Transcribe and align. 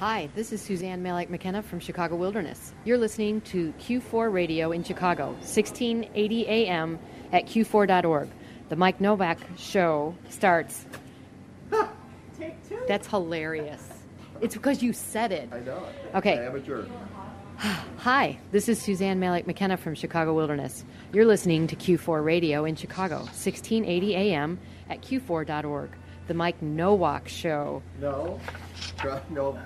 Hi, 0.00 0.30
this 0.34 0.50
is 0.50 0.62
Suzanne 0.62 1.02
Malec-McKenna 1.02 1.62
from 1.62 1.78
Chicago 1.78 2.16
Wilderness. 2.16 2.72
You're 2.86 2.96
listening 2.96 3.42
to 3.42 3.74
Q4 3.80 4.32
Radio 4.32 4.72
in 4.72 4.82
Chicago, 4.82 5.32
1680 5.32 6.48
AM 6.48 6.98
at 7.32 7.44
q4.org. 7.44 8.30
The 8.70 8.76
Mike 8.76 8.98
Novak 9.02 9.36
show 9.58 10.14
starts. 10.30 10.86
Take 12.38 12.66
two. 12.66 12.80
That's 12.88 13.08
hilarious. 13.08 13.86
It's 14.40 14.54
because 14.54 14.82
you 14.82 14.94
said 14.94 15.32
it. 15.32 15.50
I 15.52 15.60
know. 15.60 15.84
Okay. 16.14 16.46
Amateur. 16.46 16.86
Hi, 17.58 18.38
this 18.52 18.70
is 18.70 18.80
Suzanne 18.80 19.20
Malec-McKenna 19.20 19.76
from 19.76 19.94
Chicago 19.94 20.32
Wilderness. 20.34 20.86
You're 21.12 21.26
listening 21.26 21.66
to 21.66 21.76
Q4 21.76 22.24
Radio 22.24 22.64
in 22.64 22.74
Chicago, 22.74 23.16
1680 23.16 24.16
AM 24.16 24.58
at 24.88 25.02
q4.org. 25.02 25.90
The 26.30 26.34
Mike 26.34 26.62
Nowak 26.62 27.26
Show. 27.26 27.82
No. 28.00 28.38
Try- 28.98 29.20
No. 29.30 29.58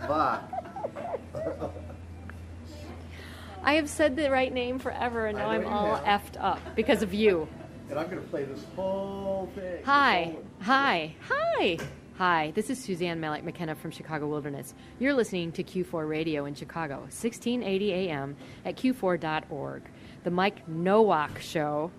I 3.63 3.75
have 3.75 3.87
said 3.87 4.17
the 4.17 4.31
right 4.31 4.51
name 4.51 4.79
forever, 4.79 5.27
and 5.27 5.37
now 5.37 5.51
I'm 5.51 5.67
all 5.67 5.97
have. 5.97 6.23
effed 6.23 6.43
up 6.43 6.59
because 6.75 7.03
of 7.03 7.13
you. 7.13 7.47
And 7.91 7.99
I'm 7.99 8.07
going 8.09 8.23
to 8.23 8.29
play 8.29 8.45
this 8.45 8.65
whole 8.75 9.51
thing. 9.55 9.85
Hi, 9.85 10.37
hi, 10.63 11.15
hi, 11.29 11.77
hi. 12.17 12.51
This 12.55 12.71
is 12.71 12.83
Suzanne 12.83 13.21
Malec-McKenna 13.21 13.75
from 13.75 13.91
Chicago 13.91 14.27
Wilderness. 14.27 14.73
You're 14.99 15.13
listening 15.13 15.53
to 15.53 15.63
Q4 15.63 16.09
Radio 16.09 16.47
in 16.47 16.55
Chicago, 16.55 17.01
1680 17.01 17.93
AM 17.93 18.37
at 18.65 18.77
q4.org. 18.79 19.83
The 20.23 20.31
Mike 20.31 20.67
Nowak 20.67 21.41
Show 21.41 21.91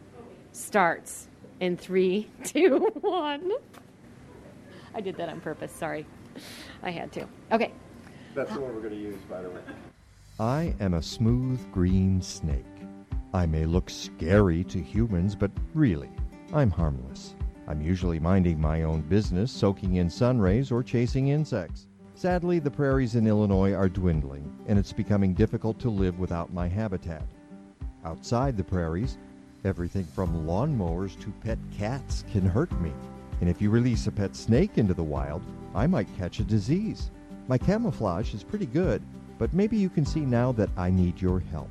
starts 0.53 1.27
in 1.59 1.77
three, 1.77 2.31
two, 2.43 2.79
one. 3.01 3.51
I 4.95 5.01
did 5.01 5.17
that 5.17 5.27
on 5.27 5.41
purpose. 5.41 5.73
Sorry, 5.73 6.05
I 6.81 6.89
had 6.89 7.11
to. 7.11 7.27
Okay. 7.51 7.71
That's 8.33 8.53
the 8.53 8.61
one 8.61 8.73
we're 8.73 8.81
going 8.81 8.93
to 8.93 8.99
use, 8.99 9.21
by 9.29 9.41
the 9.41 9.49
way. 9.49 9.59
I 10.39 10.73
am 10.79 10.93
a 10.93 11.03
smooth 11.03 11.59
green 11.71 12.21
snake. 12.21 12.65
I 13.33 13.45
may 13.45 13.65
look 13.65 13.89
scary 13.89 14.63
to 14.65 14.81
humans, 14.81 15.35
but 15.35 15.51
really, 15.73 16.09
I'm 16.53 16.71
harmless. 16.71 17.35
I'm 17.67 17.81
usually 17.81 18.19
minding 18.19 18.59
my 18.59 18.83
own 18.83 19.01
business, 19.01 19.51
soaking 19.51 19.95
in 19.95 20.09
sun 20.09 20.39
rays, 20.39 20.71
or 20.71 20.81
chasing 20.81 21.27
insects. 21.27 21.87
Sadly, 22.13 22.59
the 22.59 22.71
prairies 22.71 23.15
in 23.15 23.27
Illinois 23.27 23.73
are 23.73 23.89
dwindling, 23.89 24.57
and 24.67 24.79
it's 24.79 24.93
becoming 24.93 25.33
difficult 25.33 25.77
to 25.79 25.89
live 25.89 26.19
without 26.19 26.53
my 26.53 26.69
habitat. 26.69 27.25
Outside 28.05 28.55
the 28.55 28.63
prairies, 28.63 29.17
everything 29.65 30.05
from 30.05 30.45
lawnmowers 30.45 31.19
to 31.19 31.33
pet 31.43 31.59
cats 31.77 32.23
can 32.31 32.45
hurt 32.45 32.71
me. 32.79 32.93
And 33.41 33.49
if 33.49 33.61
you 33.61 33.69
release 33.69 34.07
a 34.07 34.11
pet 34.11 34.35
snake 34.35 34.77
into 34.77 34.93
the 34.93 35.03
wild, 35.03 35.41
I 35.73 35.87
might 35.87 36.17
catch 36.17 36.39
a 36.39 36.43
disease. 36.43 37.11
My 37.47 37.57
camouflage 37.57 38.33
is 38.33 38.43
pretty 38.43 38.65
good, 38.65 39.01
but 39.37 39.53
maybe 39.53 39.77
you 39.77 39.89
can 39.89 40.05
see 40.05 40.21
now 40.21 40.51
that 40.53 40.69
I 40.77 40.89
need 40.89 41.21
your 41.21 41.39
help. 41.39 41.69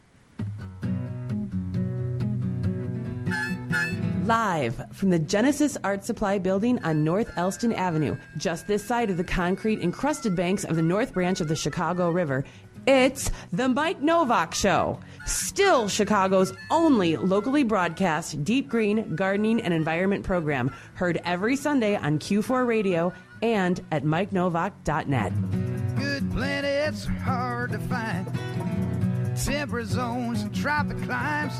Live 4.25 4.83
from 4.91 5.11
the 5.11 5.19
Genesis 5.19 5.77
Art 5.85 6.03
Supply 6.03 6.39
building 6.39 6.83
on 6.83 7.05
North 7.05 7.31
Elston 7.37 7.75
Avenue, 7.75 8.17
just 8.39 8.67
this 8.67 8.83
side 8.83 9.11
of 9.11 9.19
the 9.19 9.25
concrete 9.25 9.81
encrusted 9.83 10.35
banks 10.35 10.65
of 10.65 10.77
the 10.77 10.83
North 10.83 11.13
Branch 11.13 11.43
of 11.43 11.49
the 11.49 11.55
Chicago 11.55 12.09
River, 12.09 12.43
it's 12.87 13.31
The 13.53 13.69
Mike 13.69 14.01
Nowak 14.01 14.55
Show. 14.55 14.99
Still 15.27 15.89
Chicago's 15.89 16.55
only 16.71 17.19
locally 17.19 17.65
broadcast 17.65 18.43
deep 18.45 18.67
green 18.67 19.15
gardening 19.15 19.61
and 19.61 19.75
environment 19.75 20.25
program, 20.25 20.75
heard 20.95 21.21
every 21.27 21.55
Sunday 21.55 21.95
on 21.97 22.19
Q4 22.19 22.67
Radio 22.67 23.13
and 23.43 23.79
at 23.93 24.05
MikeNowak.net. 24.05 25.33
Good 25.97 26.31
planets 26.33 27.05
hard 27.05 27.73
to 27.73 27.79
find. 27.79 28.27
Temperate 29.37 29.89
zones 29.89 30.41
and 30.41 30.55
tropic 30.55 30.97
climes. 31.03 31.53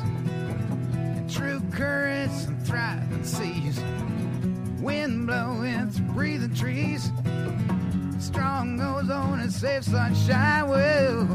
True 1.29 1.59
currents 1.71 2.45
and 2.45 2.65
thriving 2.65 3.23
seas. 3.23 3.79
Wind 4.79 5.27
blowing 5.27 5.89
through 5.89 6.05
breathing 6.13 6.53
trees. 6.53 7.11
Strong 8.19 8.79
ozone 8.79 9.39
and 9.39 9.51
safe 9.51 9.83
sunshine. 9.83 10.67
Well, 10.67 11.25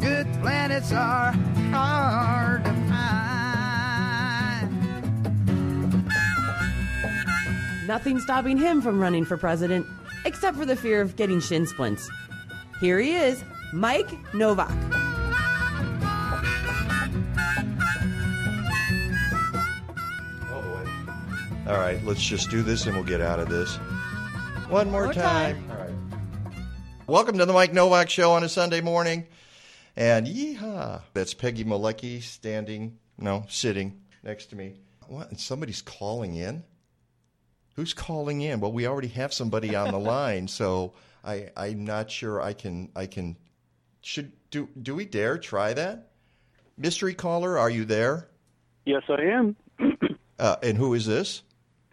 good 0.00 0.26
planets 0.40 0.92
are 0.92 1.32
hard 1.72 2.64
to 2.64 2.70
find. 2.70 3.10
Nothing 7.86 8.20
stopping 8.20 8.56
him 8.56 8.82
from 8.82 9.00
running 9.00 9.24
for 9.24 9.36
president, 9.36 9.86
except 10.24 10.56
for 10.56 10.66
the 10.66 10.76
fear 10.76 11.00
of 11.00 11.16
getting 11.16 11.40
shin 11.40 11.66
splints. 11.66 12.08
Here 12.80 13.00
he 13.00 13.16
is, 13.16 13.42
Mike 13.72 14.10
Nowak. 14.34 14.70
All 21.70 21.78
right, 21.78 22.04
let's 22.04 22.20
just 22.20 22.50
do 22.50 22.64
this 22.64 22.86
and 22.86 22.96
we'll 22.96 23.04
get 23.04 23.20
out 23.20 23.38
of 23.38 23.48
this. 23.48 23.76
One 24.68 24.90
more, 24.90 25.04
more 25.04 25.12
time. 25.12 25.68
time. 25.68 25.70
All 25.70 25.76
right. 25.76 26.54
Welcome 27.06 27.38
to 27.38 27.46
the 27.46 27.52
Mike 27.52 27.72
Nowak 27.72 28.10
Show 28.10 28.32
on 28.32 28.42
a 28.42 28.48
Sunday 28.48 28.80
morning. 28.80 29.28
And 29.94 30.26
yeehaw. 30.26 31.02
That's 31.14 31.32
Peggy 31.32 31.62
Malecki 31.62 32.22
standing, 32.22 32.98
no, 33.18 33.44
sitting 33.48 34.00
next 34.24 34.46
to 34.46 34.56
me. 34.56 34.80
What? 35.06 35.30
And 35.30 35.38
somebody's 35.38 35.80
calling 35.80 36.34
in? 36.34 36.64
Who's 37.76 37.94
calling 37.94 38.40
in? 38.40 38.58
Well, 38.58 38.72
we 38.72 38.88
already 38.88 39.06
have 39.06 39.32
somebody 39.32 39.76
on 39.76 39.92
the 39.92 39.98
line, 40.00 40.48
so 40.48 40.94
I, 41.24 41.50
I'm 41.56 41.84
not 41.84 42.10
sure 42.10 42.40
I 42.40 42.52
can 42.52 42.90
I 42.96 43.06
can 43.06 43.36
should 44.00 44.32
do 44.50 44.68
do 44.82 44.96
we 44.96 45.04
dare 45.04 45.38
try 45.38 45.72
that? 45.74 46.10
Mystery 46.76 47.14
caller, 47.14 47.56
are 47.56 47.70
you 47.70 47.84
there? 47.84 48.28
Yes, 48.86 49.04
I 49.08 49.22
am. 49.22 49.56
Uh, 50.40 50.56
and 50.62 50.78
who 50.78 50.94
is 50.94 51.04
this? 51.04 51.42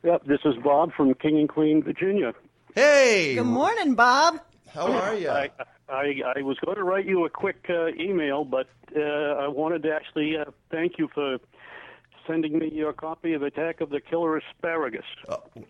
Yep, 0.04 0.26
this 0.26 0.40
is 0.46 0.56
Bob 0.64 0.92
from 0.96 1.14
King 1.16 1.40
and 1.40 1.50
Queen, 1.50 1.82
Virginia. 1.84 2.34
Hey, 2.76 3.36
Good 3.36 3.46
morning, 3.46 3.96
Bob. 3.96 4.40
How 4.72 4.92
are 4.92 5.16
you? 5.16 5.30
I, 5.30 5.50
I 5.90 6.22
I 6.36 6.42
was 6.44 6.58
going 6.64 6.78
to 6.78 6.84
write 6.84 7.06
you 7.06 7.26
a 7.26 7.30
quick 7.30 7.66
uh, 7.70 7.88
email, 8.00 8.46
but 8.46 8.68
uh, 8.96 9.00
I 9.00 9.48
wanted 9.48 9.84
to 9.84 9.94
actually 9.94 10.38
uh, 10.38 10.46
thank 10.70 11.00
you 11.00 11.10
for 11.14 11.40
sending 12.28 12.60
me 12.60 12.70
your 12.72 12.94
copy 12.94 13.34
of 13.34 13.42
Attack 13.42 13.82
of 13.82 13.90
the 13.90 14.00
Killer 14.00 14.38
Asparagus. 14.38 15.06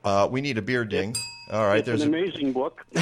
Uh, 0.03 0.27
we 0.29 0.41
need 0.41 0.57
a 0.57 0.61
beer 0.61 0.83
ding. 0.83 1.15
All 1.51 1.65
right, 1.65 1.79
it's 1.79 1.85
there's 1.85 2.01
an 2.01 2.13
a, 2.13 2.17
amazing 2.17 2.51
book. 2.51 2.85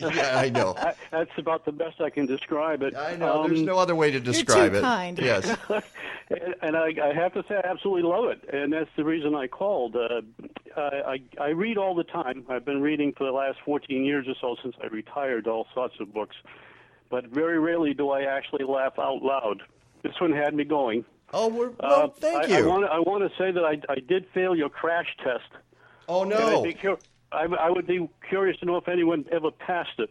yeah, 0.14 0.38
I 0.38 0.48
know. 0.50 0.74
That's 1.10 1.30
about 1.38 1.64
the 1.64 1.72
best 1.72 2.00
I 2.00 2.10
can 2.10 2.26
describe 2.26 2.82
it. 2.82 2.94
I 2.96 3.16
know. 3.16 3.42
Um, 3.42 3.48
There's 3.48 3.62
no 3.62 3.78
other 3.78 3.94
way 3.94 4.10
to 4.10 4.20
describe 4.20 4.74
it. 4.74 4.80
kind. 4.82 5.18
Yes. 5.18 5.46
and 6.62 6.76
I, 6.76 6.92
I 7.02 7.12
have 7.14 7.32
to 7.34 7.44
say, 7.48 7.56
I 7.56 7.68
absolutely 7.68 8.02
love 8.02 8.24
it, 8.30 8.48
and 8.52 8.72
that's 8.72 8.90
the 8.96 9.04
reason 9.04 9.34
I 9.34 9.46
called. 9.46 9.96
Uh, 9.96 10.20
I, 10.76 11.20
I 11.38 11.42
I 11.44 11.48
read 11.50 11.78
all 11.78 11.94
the 11.94 12.04
time. 12.04 12.44
I've 12.48 12.64
been 12.64 12.80
reading 12.82 13.12
for 13.16 13.24
the 13.24 13.32
last 13.32 13.58
14 13.64 14.04
years 14.04 14.26
or 14.28 14.34
so 14.40 14.56
since 14.62 14.74
I 14.82 14.86
retired, 14.88 15.46
all 15.46 15.66
sorts 15.74 15.94
of 16.00 16.12
books, 16.12 16.36
but 17.10 17.26
very 17.28 17.58
rarely 17.58 17.94
do 17.94 18.10
I 18.10 18.22
actually 18.22 18.64
laugh 18.64 18.98
out 18.98 19.22
loud. 19.22 19.62
This 20.02 20.12
one 20.20 20.32
had 20.32 20.54
me 20.54 20.64
going. 20.64 21.04
Oh, 21.32 21.48
we're, 21.48 21.70
well, 21.80 22.02
Uh, 22.04 22.08
thank 22.20 22.44
I, 22.44 22.46
you. 22.58 22.64
I 22.64 22.68
want, 22.68 22.84
I 22.84 22.98
want 23.00 23.22
to 23.28 23.36
say 23.36 23.50
that 23.50 23.64
I, 23.64 23.80
I 23.92 23.96
did 23.96 24.26
fail 24.32 24.54
your 24.54 24.68
crash 24.68 25.08
test. 25.24 25.42
oh 26.08 26.22
And 26.22 26.32
I'd 26.34 26.38
no, 26.38 26.62
be 26.62 26.72
cur- 26.74 26.98
I, 27.36 27.44
I 27.66 27.70
would 27.70 27.86
be 27.86 28.08
curious 28.28 28.58
to 28.60 28.66
know 28.66 28.76
if 28.76 28.88
anyone 28.88 29.24
ever 29.30 29.50
passed 29.50 29.98
it. 29.98 30.10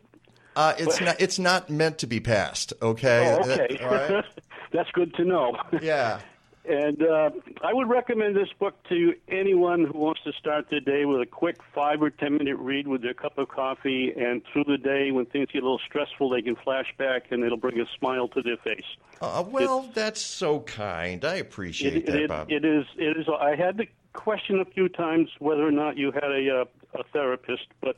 uh, 0.55 0.73
it's 0.77 1.01
not. 1.01 1.19
It's 1.19 1.39
not 1.39 1.69
meant 1.69 1.97
to 1.99 2.07
be 2.07 2.19
passed. 2.19 2.73
Okay. 2.81 3.37
Oh, 3.43 3.49
okay. 3.51 3.77
All 3.83 3.89
right. 3.91 4.25
That's 4.71 4.91
good 4.91 5.13
to 5.15 5.25
know. 5.25 5.57
Yeah. 5.81 6.19
And 6.67 6.99
uh, 7.03 7.29
I 7.63 7.73
would 7.73 7.87
recommend 7.89 8.35
this 8.35 8.47
book 8.59 8.73
to 8.89 9.13
anyone 9.27 9.85
who 9.85 9.99
wants 9.99 10.21
to 10.23 10.31
start 10.33 10.65
their 10.71 10.79
day 10.79 11.05
with 11.05 11.21
a 11.21 11.25
quick 11.27 11.57
five 11.75 12.01
or 12.01 12.09
ten 12.09 12.39
minute 12.39 12.57
read 12.57 12.87
with 12.87 13.03
their 13.03 13.13
cup 13.13 13.37
of 13.37 13.49
coffee, 13.49 14.11
and 14.17 14.41
through 14.51 14.63
the 14.63 14.79
day 14.79 15.11
when 15.11 15.27
things 15.27 15.47
get 15.53 15.61
a 15.61 15.65
little 15.65 15.79
stressful, 15.87 16.27
they 16.31 16.41
can 16.41 16.55
flash 16.55 16.87
back 16.97 17.25
and 17.29 17.43
it'll 17.43 17.55
bring 17.59 17.79
a 17.79 17.85
smile 17.99 18.27
to 18.29 18.41
their 18.41 18.57
face. 18.57 18.83
Uh, 19.21 19.43
well, 19.47 19.87
that's 19.93 20.21
so 20.21 20.61
kind. 20.61 21.23
I 21.23 21.35
appreciate 21.35 21.97
It, 21.97 22.05
that, 22.07 22.15
it, 22.15 22.29
Bob. 22.29 22.51
it 22.51 22.65
is. 22.65 22.85
It 22.97 23.15
is. 23.15 23.27
I 23.39 23.55
had 23.55 23.77
to 23.77 23.85
question 24.15 24.59
a 24.59 24.65
few 24.65 24.89
times 24.89 25.29
whether 25.39 25.65
or 25.65 25.71
not 25.71 25.97
you 25.97 26.11
had 26.11 26.31
a 26.31 26.61
uh, 26.61 26.65
a 26.99 27.03
therapist, 27.11 27.67
but 27.81 27.97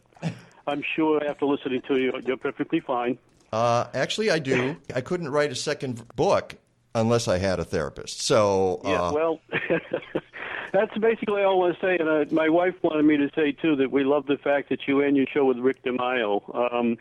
I'm 0.68 0.84
sure 0.96 1.24
after 1.24 1.46
listening 1.46 1.82
to 1.88 2.00
you, 2.00 2.14
you're 2.26 2.38
perfectly 2.38 2.80
fine. 2.80 3.18
uh, 3.54 3.88
actually, 3.94 4.30
I 4.30 4.40
do. 4.40 4.76
I 4.94 5.02
couldn't 5.02 5.30
write 5.30 5.52
a 5.52 5.56
second 5.56 6.08
book 6.16 6.56
unless 6.96 7.28
I 7.28 7.38
had 7.38 7.60
a 7.60 7.66
therapist. 7.66 8.22
So, 8.22 8.82
uh, 8.84 8.90
Yeah, 8.90 9.12
well, 9.12 9.40
that's 10.74 10.98
basically 10.98 11.44
all 11.44 11.64
I 11.64 11.68
want 11.68 11.80
to 11.80 11.86
say. 11.86 11.98
And 11.98 12.10
uh, 12.10 12.26
my 12.34 12.50
wife 12.50 12.76
wanted 12.82 13.04
me 13.06 13.18
to 13.18 13.30
say 13.36 13.52
too 13.52 13.76
that 13.78 13.92
we 13.92 14.04
love 14.04 14.26
the 14.26 14.38
fact 14.38 14.70
that 14.70 14.88
you 14.88 15.02
end 15.02 15.16
your 15.16 15.28
show 15.28 15.46
with 15.46 15.58
Rick 15.58 15.84
DiMaio. 15.84 16.74
Um, 16.74 16.98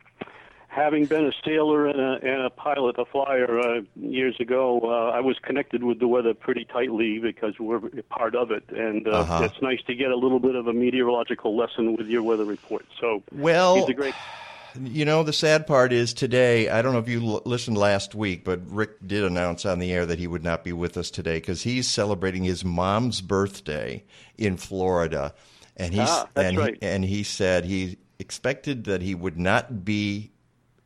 having 0.77 1.07
been 1.07 1.25
a 1.25 1.33
sailor 1.45 1.87
and 1.87 1.99
a, 1.99 2.19
and 2.23 2.43
a 2.43 2.51
pilot, 2.51 2.97
a 2.99 3.05
flyer 3.07 3.59
uh, 3.59 3.81
years 3.97 4.37
ago, 4.39 4.81
uh, 4.85 5.17
I 5.17 5.21
was 5.21 5.37
connected 5.43 5.83
with 5.83 5.99
the 5.99 6.07
weather 6.07 6.35
pretty 6.35 6.67
tightly 6.67 7.19
because 7.19 7.55
we're 7.59 7.81
part 8.11 8.37
of 8.37 8.51
it, 8.51 8.63
and 8.69 9.09
uh, 9.09 9.13
Uh-huh. 9.23 9.45
it's 9.45 9.61
nice 9.63 9.81
to 9.87 9.95
get 9.95 10.11
a 10.11 10.17
little 10.17 10.39
bit 10.39 10.55
of 10.55 10.67
a 10.67 10.73
meteorological 10.75 11.57
lesson 11.57 11.97
with 11.97 12.07
your 12.09 12.23
weather 12.23 12.45
report. 12.45 12.85
So 13.01 13.23
Well, 13.33 13.75
he's 13.77 13.89
a 13.89 13.95
great. 13.95 14.15
You 14.79 15.07
know, 15.07 15.23
the 15.23 15.33
sad 15.33 15.67
part 15.67 15.91
is 15.95 16.13
today, 16.13 16.69
I 16.69 16.83
don't 16.83 16.93
know 16.93 16.99
if 16.99 17.09
you 17.09 17.25
l- 17.27 17.43
listened 17.47 17.79
last 17.79 18.15
week, 18.15 18.45
but 18.45 18.61
Rick 18.71 19.07
did 19.07 19.25
announce 19.25 19.65
on 19.65 19.79
the 19.79 19.91
air 19.91 20.05
that 20.05 20.19
he 20.19 20.27
would 20.27 20.45
not 20.45 20.65
be 20.65 20.75
with 20.75 20.99
us 20.99 21.11
today 21.11 21.39
because 21.39 21.63
he's 21.63 21.89
celebrating 21.89 22.45
his 22.45 22.63
mom's 22.63 23.23
birthday 23.23 24.05
in 24.37 24.59
Florida. 24.59 25.33
And 25.79 25.95
he's 25.95 26.11
Ah, 26.11 26.29
and, 26.37 26.59
right. 26.59 26.77
he, 26.79 26.87
and 26.87 27.05
he 27.07 27.23
said 27.23 27.65
he 27.65 27.97
expected 28.19 28.85
that 28.85 29.01
he 29.01 29.15
would 29.15 29.39
not 29.39 29.83
be 29.83 30.33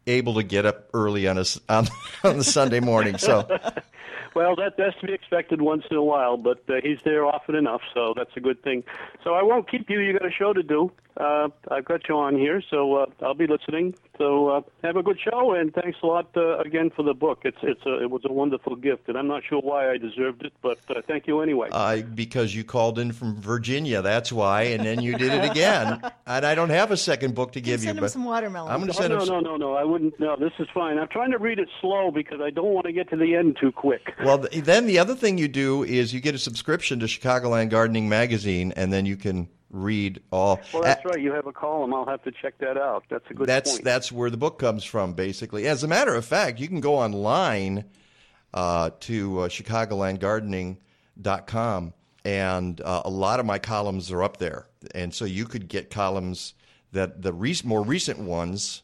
able 0.07 0.35
to 0.35 0.43
get 0.43 0.67
up 0.67 0.89
early 0.95 1.29
on 1.29 1.39
a 1.39 1.45
on, 1.69 1.87
on 2.25 2.39
the 2.39 2.45
Sunday 2.45 2.81
morning. 2.81 3.19
So 3.19 3.47
Well, 4.35 4.55
that 4.57 4.77
that's 4.77 4.99
to 5.01 5.07
be 5.07 5.13
expected 5.13 5.61
once 5.61 5.85
in 5.91 5.97
a 5.97 6.03
while, 6.03 6.37
but 6.37 6.63
uh, 6.69 6.75
he's 6.83 6.99
there 7.05 7.27
often 7.27 7.55
enough, 7.55 7.83
so 7.93 8.15
that's 8.17 8.31
a 8.37 8.41
good 8.41 8.63
thing. 8.63 8.85
So 9.25 9.35
I 9.35 9.43
won't 9.43 9.69
keep 9.69 9.91
you. 9.91 9.99
You 10.01 10.13
got 10.13 10.27
a 10.27 10.31
show 10.31 10.53
to 10.53 10.63
do. 10.63 10.93
Uh, 11.17 11.49
I've 11.71 11.85
got 11.85 12.09
you 12.09 12.17
on 12.17 12.37
here, 12.37 12.63
so 12.71 12.95
uh, 12.97 13.07
I'll 13.23 13.35
be 13.35 13.47
listening. 13.47 13.95
So 14.19 14.49
uh, 14.49 14.61
have 14.85 14.97
a 14.97 15.03
good 15.03 15.19
show, 15.21 15.53
and 15.53 15.73
thanks 15.75 15.99
a 16.03 16.07
lot 16.07 16.29
uh, 16.37 16.59
again 16.59 16.91
for 16.95 17.03
the 17.03 17.15
book. 17.15 17.41
It's 17.45 17.57
it's 17.63 17.85
a, 17.87 18.03
it 18.03 18.11
was 18.11 18.23
a 18.25 18.33
wonderful 18.33 18.77
gift, 18.77 19.09
and 19.09 19.17
I'm 19.19 19.27
not 19.27 19.43
sure 19.49 19.61
why 19.61 19.91
I 19.91 19.97
deserved 19.99 20.45
it, 20.45 20.53
but 20.63 20.79
uh, 20.89 21.01
thank 21.07 21.27
you 21.27 21.41
anyway. 21.41 21.69
uh, 21.73 22.03
because 22.15 22.55
you 22.55 22.65
called 22.65 22.99
in 22.99 23.13
from 23.13 23.37
Virginia, 23.41 24.03
that's 24.03 24.33
why, 24.33 24.63
and 24.63 24.85
then 24.85 25.01
you 25.03 25.17
did 25.17 25.33
it 25.33 25.51
again. 25.51 26.01
and 26.27 26.47
I 26.47 26.55
don't 26.55 26.71
have 26.71 26.91
a 26.91 26.97
second 26.97 27.35
book 27.35 27.53
to 27.53 27.61
give 27.61 27.81
you, 27.81 27.87
send 27.89 27.99
him 27.99 28.03
but 28.05 28.11
some 28.13 28.25
watermelon. 28.25 28.71
I'm 28.73 28.81
going 28.81 28.93
to 28.93 28.99
Oh, 28.99 29.01
send 29.01 29.13
him. 29.13 29.19
no, 29.21 29.25
some- 29.25 29.45
no, 29.45 29.57
no, 29.57 29.57
no. 29.57 29.75
I 29.75 29.85
wouldn't. 29.85 30.19
No, 30.21 30.37
this 30.37 30.53
is 30.59 30.69
fine. 30.73 30.99
I'm 30.99 31.09
trying 31.09 31.31
to 31.33 31.39
read 31.39 31.59
it 31.59 31.69
slow 31.81 32.11
because 32.11 32.41
I 32.41 32.51
don't 32.51 32.73
want 32.73 32.87
to 32.87 32.93
get 32.93 33.09
to 33.11 33.17
the 33.17 33.35
end 33.35 33.57
too 33.61 33.73
quick. 33.73 34.15
Well, 34.25 34.39
then 34.53 34.87
the 34.87 34.99
other 34.99 35.15
thing 35.15 35.39
you 35.39 35.49
do 35.49 35.83
is 35.83 36.13
you 36.15 36.21
get 36.21 36.35
a 36.35 36.39
subscription 36.39 37.01
to 37.01 37.07
Chicagoland 37.07 37.71
Gardening 37.71 38.09
Magazine, 38.09 38.73
and 38.77 38.93
then 38.93 39.07
you 39.07 39.17
can 39.17 39.49
read 39.71 40.21
all. 40.33 40.61
Well, 40.73 40.83
that's 40.83 41.05
Uh, 41.07 41.11
right. 41.11 41.21
You 41.21 41.33
have 41.33 41.47
a 41.47 41.53
column. 41.53 41.95
I'll 41.95 42.07
have 42.07 42.23
to 42.25 42.33
check 42.33 42.59
that 42.59 42.77
out. 42.77 43.05
That's 43.09 43.25
a 43.31 43.35
good 43.35 43.47
That's 43.47 43.71
point. 43.73 43.85
that's 43.85 44.11
where 44.13 44.29
the 44.31 44.37
book 44.37 44.59
comes 44.59 44.83
from, 44.85 45.13
basically. 45.15 45.67
As 45.69 45.83
a 45.85 45.89
matter 45.89 46.15
of 46.15 46.25
fact, 46.25 46.59
you 46.61 46.67
can 46.69 46.81
go 46.81 46.97
online 46.97 47.85
uh, 48.53 48.91
to 49.01 49.41
uh, 49.41 49.49
ChicagolandGardening.com, 49.49 51.93
and 52.25 52.81
uh, 52.81 53.03
a 53.05 53.11
lot 53.11 53.41
of 53.41 53.47
my 53.47 53.59
columns 53.59 54.11
are 54.13 54.23
up 54.23 54.37
there, 54.39 54.67
and 54.95 55.15
so 55.15 55.25
you 55.25 55.45
could 55.45 55.69
get 55.69 55.91
columns 55.91 56.55
that 56.93 57.23
the 57.23 57.33
re- 57.33 57.55
more 57.65 57.83
recent 57.85 58.19
ones, 58.19 58.83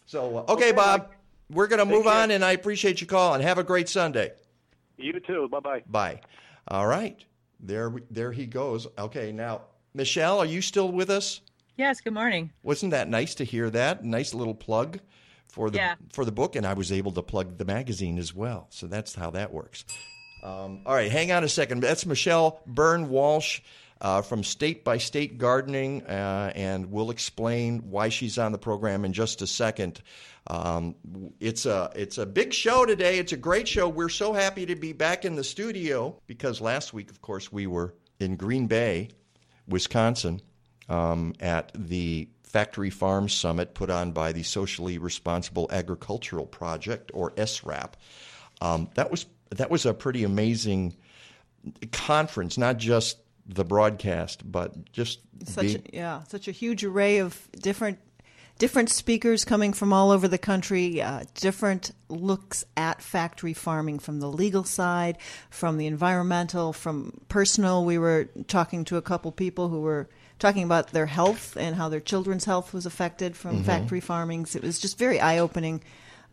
So, 0.05 0.37
uh, 0.37 0.45
okay, 0.53 0.71
Bob, 0.71 1.09
we're 1.49 1.67
going 1.67 1.79
to 1.79 1.85
move 1.85 2.05
care. 2.05 2.13
on, 2.13 2.31
and 2.31 2.45
I 2.45 2.51
appreciate 2.51 3.01
you 3.01 3.07
calling. 3.07 3.41
Have 3.41 3.57
a 3.57 3.63
great 3.63 3.89
Sunday. 3.89 4.31
You 4.97 5.19
too. 5.19 5.47
Bye 5.49 5.59
bye. 5.59 5.83
Bye. 5.87 6.21
All 6.67 6.87
right, 6.87 7.23
there 7.59 7.93
there 8.09 8.31
he 8.31 8.45
goes. 8.45 8.87
Okay, 8.97 9.31
now 9.31 9.61
Michelle, 9.93 10.39
are 10.39 10.45
you 10.45 10.61
still 10.61 10.91
with 10.91 11.09
us? 11.09 11.41
Yes, 11.75 12.01
good 12.01 12.13
morning. 12.13 12.51
Wasn't 12.61 12.91
that 12.91 13.09
nice 13.09 13.35
to 13.35 13.43
hear 13.43 13.69
that? 13.71 14.03
Nice 14.03 14.33
little 14.33 14.53
plug 14.53 14.99
for 15.47 15.69
the 15.69 15.77
Yeah. 15.79 15.95
for 16.11 16.23
the 16.25 16.31
book, 16.31 16.55
and 16.55 16.65
I 16.65 16.73
was 16.73 16.91
able 16.91 17.11
to 17.13 17.23
plug 17.23 17.57
the 17.57 17.65
magazine 17.65 18.17
as 18.19 18.33
well. 18.33 18.67
So 18.69 18.87
that's 18.87 19.15
how 19.15 19.31
that 19.31 19.51
works. 19.51 19.85
Um, 20.43 20.81
all 20.85 20.93
right, 20.93 21.11
hang 21.11 21.31
on 21.31 21.43
a 21.43 21.49
second. 21.49 21.81
That's 21.81 22.05
Michelle 22.05 22.59
Byrne 22.67 23.09
Walsh 23.09 23.61
uh, 24.01 24.21
from 24.21 24.43
State 24.43 24.83
by 24.83 24.97
State 24.97 25.37
Gardening, 25.37 26.03
uh, 26.05 26.51
and 26.53 26.91
we'll 26.91 27.09
explain 27.11 27.79
why 27.89 28.09
she's 28.09 28.37
on 28.37 28.51
the 28.51 28.57
program 28.57 29.05
in 29.05 29.13
just 29.13 29.41
a 29.41 29.47
second. 29.47 30.01
Um, 30.47 30.95
it's 31.39 31.65
a 31.65 31.89
it's 31.95 32.17
a 32.19 32.25
big 32.25 32.53
show 32.53 32.85
today. 32.85 33.17
It's 33.17 33.31
a 33.31 33.37
great 33.37 33.67
show. 33.67 33.87
We're 33.89 34.09
so 34.09 34.33
happy 34.33 34.65
to 34.67 34.75
be 34.75 34.91
back 34.93 35.25
in 35.25 35.35
the 35.35 35.43
studio 35.43 36.19
because 36.27 36.61
last 36.61 36.93
week, 36.93 37.09
of 37.09 37.21
course, 37.21 37.51
we 37.51 37.65
were 37.65 37.95
in 38.19 38.35
Green 38.35 38.67
Bay, 38.67 39.09
Wisconsin, 39.67 40.41
um, 40.93 41.33
at 41.39 41.71
the 41.73 42.27
Factory 42.43 42.91
Farm 42.91 43.27
Summit 43.27 43.73
put 43.73 43.89
on 43.89 44.11
by 44.11 44.31
the 44.31 44.43
Socially 44.43 44.99
Responsible 44.99 45.67
Agricultural 45.71 46.45
Project, 46.45 47.09
or 47.13 47.31
SRAP. 47.31 47.93
Um, 48.61 48.89
that 48.93 49.09
was 49.09 49.25
that 49.49 49.71
was 49.71 49.85
a 49.85 49.93
pretty 49.93 50.23
amazing 50.23 50.95
conference, 51.91 52.57
not 52.57 52.77
just 52.77 53.17
the 53.47 53.65
broadcast, 53.65 54.49
but 54.49 54.91
just 54.91 55.19
such 55.45 55.65
being, 55.65 55.83
a, 55.91 55.95
yeah, 55.95 56.23
such 56.23 56.47
a 56.47 56.51
huge 56.51 56.83
array 56.83 57.17
of 57.17 57.49
different 57.59 57.97
different 58.59 58.91
speakers 58.91 59.43
coming 59.43 59.73
from 59.73 59.91
all 59.91 60.11
over 60.11 60.27
the 60.27 60.37
country, 60.37 61.01
uh, 61.01 61.23
different 61.33 61.91
looks 62.07 62.63
at 62.77 63.01
factory 63.01 63.53
farming 63.53 63.97
from 63.97 64.19
the 64.19 64.29
legal 64.29 64.63
side, 64.63 65.17
from 65.49 65.77
the 65.77 65.87
environmental, 65.87 66.71
from 66.71 67.19
personal. 67.29 67.83
We 67.83 67.97
were 67.97 68.29
talking 68.47 68.85
to 68.85 68.97
a 68.97 69.01
couple 69.01 69.31
people 69.31 69.69
who 69.69 69.81
were 69.81 70.07
talking 70.43 70.63
about 70.63 70.89
their 70.91 71.05
health 71.07 71.55
and 71.57 71.75
how 71.75 71.89
their 71.89 71.99
children's 72.01 72.45
health 72.45 72.73
was 72.73 72.85
affected 72.85 73.35
from 73.35 73.55
Mm-hmm. 73.55 73.63
factory 73.63 73.99
farming. 74.01 74.45
So 74.45 74.57
it 74.57 74.63
was 74.63 74.79
just 74.79 74.97
very 74.99 75.19
eye 75.19 75.39
opening 75.39 75.81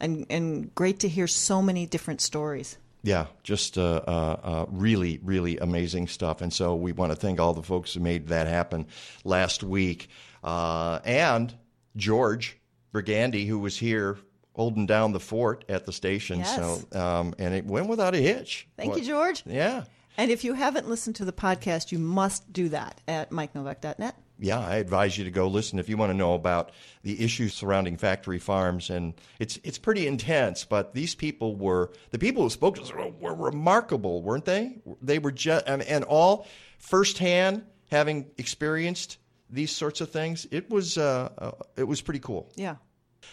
and, 0.00 0.26
and 0.28 0.74
great 0.74 1.00
to 1.00 1.08
hear 1.08 1.26
so 1.26 1.62
many 1.62 1.86
different 1.86 2.20
stories. 2.20 2.76
Yeah, 3.02 3.26
just 3.44 3.78
uh, 3.78 4.02
uh, 4.06 4.36
uh, 4.42 4.66
really, 4.68 5.20
really 5.22 5.56
amazing 5.58 6.08
stuff. 6.08 6.42
And 6.42 6.52
so 6.52 6.74
we 6.74 6.92
want 6.92 7.12
to 7.12 7.16
thank 7.16 7.40
all 7.40 7.54
the 7.54 7.62
folks 7.62 7.94
who 7.94 8.00
made 8.00 8.28
that 8.28 8.46
happen 8.46 8.86
last 9.24 9.62
week. 9.62 10.08
Uh, 10.44 10.98
and 11.04 11.54
George 11.96 12.58
Brigandy, 12.92 13.46
who 13.46 13.58
was 13.58 13.76
here 13.78 14.18
holding 14.54 14.84
down 14.86 15.12
the 15.12 15.20
fort 15.20 15.64
at 15.68 15.86
the 15.86 15.92
station. 15.92 16.40
Yes. 16.40 16.56
So, 16.56 16.98
um, 17.00 17.34
and 17.38 17.54
it 17.54 17.64
went 17.64 17.86
without 17.88 18.14
a 18.14 18.18
hitch. 18.18 18.66
Thank 18.76 18.90
What- 18.90 19.00
you, 19.00 19.06
George. 19.06 19.42
Yeah. 19.46 19.84
And 20.20 20.30
if 20.30 20.44
you 20.44 20.52
haven't 20.52 20.86
listened 20.86 21.16
to 21.16 21.24
the 21.24 21.32
podcast, 21.32 21.92
you 21.92 21.98
must 21.98 22.52
do 22.52 22.68
that 22.68 23.00
at 23.08 23.30
MikeNowak.net. 23.30 24.14
Yeah, 24.38 24.60
I 24.60 24.76
advise 24.76 25.16
you 25.16 25.24
to 25.24 25.30
go 25.30 25.48
listen 25.48 25.78
if 25.78 25.88
you 25.88 25.96
want 25.96 26.10
to 26.10 26.14
know 26.14 26.34
about 26.34 26.72
the 27.02 27.24
issues 27.24 27.54
surrounding 27.54 27.96
factory 27.96 28.38
farms, 28.38 28.90
and 28.90 29.14
it's 29.38 29.58
it's 29.64 29.78
pretty 29.78 30.06
intense. 30.06 30.66
But 30.66 30.92
these 30.92 31.14
people 31.14 31.56
were 31.56 31.90
the 32.10 32.18
people 32.18 32.42
who 32.42 32.50
spoke 32.50 32.74
to 32.74 32.82
us 32.82 32.92
were, 32.92 33.08
were 33.08 33.34
remarkable, 33.34 34.22
weren't 34.22 34.44
they? 34.44 34.82
They 35.00 35.18
were 35.18 35.32
just 35.32 35.66
and, 35.66 35.80
and 35.80 36.04
all 36.04 36.46
firsthand, 36.76 37.64
having 37.90 38.26
experienced 38.36 39.16
these 39.48 39.70
sorts 39.70 40.02
of 40.02 40.10
things. 40.10 40.46
It 40.50 40.68
was 40.68 40.98
uh, 40.98 41.30
uh, 41.38 41.52
it 41.78 41.84
was 41.84 42.02
pretty 42.02 42.20
cool. 42.20 42.52
Yeah. 42.56 42.76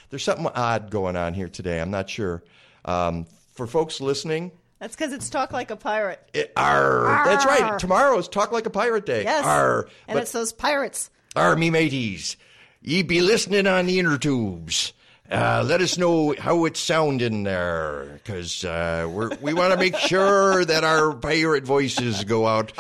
There's 0.10 0.24
something 0.24 0.48
odd 0.48 0.89
going 0.89 1.17
on 1.17 1.34
here 1.34 1.50
today. 1.50 1.82
I'm 1.82 1.91
not 1.91 2.10
sure. 2.10 2.44
Um, 2.86 3.25
for 3.56 3.67
folks 3.67 4.00
listening, 4.00 4.53
That's 4.79 4.96
because 4.96 5.12
it's 5.13 5.29
Talk 5.29 5.51
Like 5.53 5.72
a 5.72 5.75
Pirate. 5.75 6.22
it, 6.34 6.53
arr, 6.55 7.24
that's 7.25 7.46
right. 7.46 7.79
Tomorrow 7.79 8.17
is 8.19 8.27
Talk 8.27 8.51
Like 8.51 8.65
a 8.65 8.69
Pirate 8.69 9.05
Day. 9.05 9.24
Yes. 9.24 9.43
Arr, 9.46 9.88
and 10.07 10.15
but- 10.15 10.24
it's 10.24 10.31
those 10.31 10.53
pirates. 10.53 11.10
Ar 11.36 11.55
me 11.55 11.69
mateys, 11.69 12.36
ye 12.81 13.03
be 13.03 13.22
listening 13.22 13.67
on 13.67 13.86
the 13.86 14.00
inner 14.00 14.17
tubes. 14.17 14.93
Uh, 15.29 15.62
let 15.65 15.81
us 15.81 15.98
know 15.98 16.34
how 16.39 16.63
it's 16.63 16.79
sounding 16.79 17.43
there, 17.43 18.22
because 18.24 18.63
uh, 18.63 19.05
we're, 19.12 19.29
want 19.53 19.74
to 19.74 19.77
make 19.77 19.96
sure 19.98 20.63
that 20.63 20.86
our 20.86 21.13
pirate 21.13 21.65
voices 21.65 22.24
go 22.24 22.48
out 22.48 22.72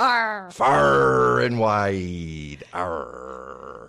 far 0.53 1.39
and 1.41 1.59
wide. 1.59 2.63
Arr. 2.73 3.46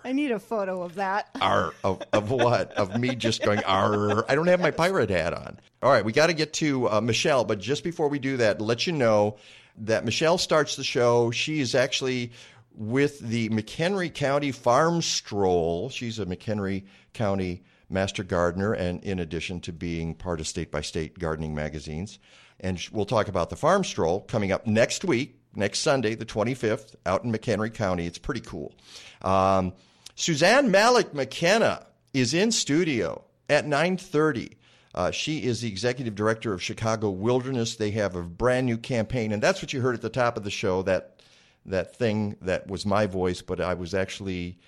I 0.09 0.11
need 0.11 0.31
a 0.31 0.39
photo 0.39 0.81
of 0.81 0.95
that. 0.95 1.29
Arr. 1.39 1.71
Of, 1.83 2.01
of 2.13 2.31
what? 2.31 2.73
Of 2.73 2.99
me 2.99 3.13
just 3.13 3.43
going, 3.43 3.59
arr. 3.59 4.25
I 4.27 4.33
don't 4.33 4.47
have 4.47 4.59
my 4.59 4.71
pirate 4.71 5.11
hat 5.11 5.35
on. 5.35 5.59
All 5.83 5.91
right, 5.91 6.03
we 6.03 6.11
got 6.11 6.27
to 6.27 6.33
get 6.33 6.51
to 6.53 6.89
uh, 6.89 6.99
Michelle, 6.99 7.45
but 7.45 7.59
just 7.59 7.83
before 7.83 8.07
we 8.07 8.17
do 8.17 8.37
that, 8.37 8.59
let 8.59 8.87
you 8.87 8.93
know 8.93 9.37
that 9.77 10.05
Michelle 10.05 10.39
starts 10.39 10.75
the 10.75 10.83
show. 10.83 11.29
She 11.29 11.59
is 11.59 11.75
actually 11.75 12.31
with 12.73 13.19
the 13.19 13.49
McHenry 13.49 14.11
County 14.11 14.51
Farm 14.51 15.03
Stroll. 15.03 15.91
She's 15.91 16.17
a 16.17 16.25
McHenry 16.25 16.85
County 17.13 17.63
master 17.87 18.23
gardener, 18.23 18.73
and 18.73 19.03
in 19.03 19.19
addition 19.19 19.59
to 19.61 19.71
being 19.71 20.15
part 20.15 20.39
of 20.39 20.47
State 20.47 20.71
by 20.71 20.81
State 20.81 21.19
gardening 21.19 21.53
magazines. 21.53 22.17
And 22.59 22.83
we'll 22.91 23.05
talk 23.05 23.27
about 23.27 23.51
the 23.51 23.55
farm 23.55 23.83
stroll 23.83 24.21
coming 24.21 24.51
up 24.51 24.65
next 24.65 25.05
week, 25.05 25.39
next 25.53 25.79
Sunday, 25.81 26.15
the 26.15 26.25
25th, 26.25 26.95
out 27.05 27.23
in 27.23 27.31
McHenry 27.31 27.71
County. 27.71 28.07
It's 28.07 28.17
pretty 28.17 28.41
cool. 28.41 28.73
Um, 29.21 29.73
Suzanne 30.19 30.69
Malec-McKenna 30.69 31.87
is 32.13 32.33
in 32.33 32.51
studio 32.51 33.23
at 33.47 33.65
9:30. 33.65 34.57
Uh, 34.93 35.11
she 35.11 35.45
is 35.45 35.61
the 35.61 35.69
executive 35.69 36.13
director 36.13 36.51
of 36.51 36.61
Chicago 36.61 37.09
Wilderness. 37.09 37.77
They 37.77 37.91
have 37.91 38.17
a 38.17 38.23
brand 38.23 38.65
new 38.65 38.77
campaign, 38.77 39.31
and 39.31 39.41
that's 39.41 39.61
what 39.61 39.71
you 39.71 39.79
heard 39.79 39.95
at 39.95 40.01
the 40.01 40.09
top 40.09 40.35
of 40.35 40.43
the 40.43 40.51
show. 40.51 40.81
That 40.81 41.21
that 41.65 41.95
thing 41.95 42.35
that 42.41 42.67
was 42.67 42.85
my 42.85 43.05
voice, 43.05 43.41
but 43.41 43.61
I 43.61 43.75
was 43.75 43.93
actually 43.93 44.59